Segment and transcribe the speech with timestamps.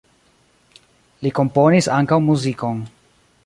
[1.27, 2.85] Li komponis ankaŭ muzikon.